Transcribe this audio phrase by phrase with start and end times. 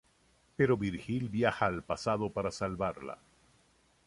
[0.55, 3.19] Pero Virgil viaja al pasado para salvarla.